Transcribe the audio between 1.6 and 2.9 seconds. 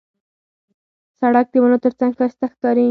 ونو ترڅنګ ښایسته ښکاري.